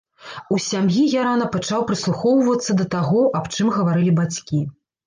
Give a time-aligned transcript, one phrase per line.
[0.55, 4.69] У сям'і я рана пачаў прыслухоўвацца да таго, аб чым гаварылі бацькі.